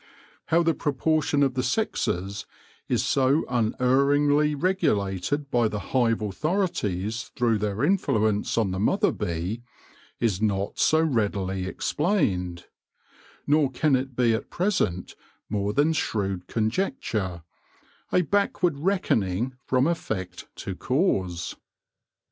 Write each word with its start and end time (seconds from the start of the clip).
How 0.47 0.63
the 0.63 0.73
proportion 0.73 1.43
of 1.43 1.53
the 1.53 1.61
sexes 1.61 2.47
is 2.89 3.05
so 3.05 3.45
unerringly 3.47 4.55
regulated 4.55 5.51
by 5.51 5.67
the 5.67 5.77
hive 5.93 6.23
authorities 6.23 7.29
through 7.35 7.59
their 7.59 7.75
influ 7.75 8.27
ence 8.27 8.57
on 8.57 8.71
the 8.71 8.79
mother 8.79 9.11
bee, 9.11 9.61
is 10.19 10.41
not 10.41 10.79
so 10.79 11.01
readily 11.03 11.67
explained; 11.67 12.65
nor 13.45 13.69
can 13.69 13.95
it 13.95 14.15
be 14.15 14.33
at 14.33 14.49
present 14.49 15.13
more 15.51 15.71
than 15.71 15.93
shrewd 15.93 16.47
conjecture^ 16.47 16.53
m 16.55 16.71
THE 17.11 17.17
LORE 17.19 17.35
OF 17.35 17.35
THE 17.35 18.09
HONEY 18.17 18.21
BEE 18.23 18.27
a 18.27 18.29
backward 18.31 18.79
reckoning 18.79 19.53
from 19.67 19.85
effect 19.85 20.47
to 20.55 20.73
cause. 20.73 21.55